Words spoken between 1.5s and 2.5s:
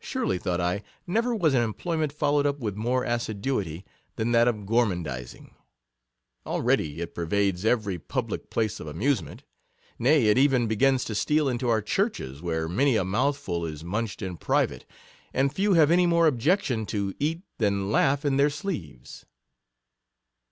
an employment fol lowed